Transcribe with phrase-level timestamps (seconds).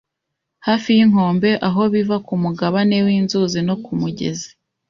[0.67, 4.49] hafi yinkombe aho biva kumugabane winzuzi no kumugezi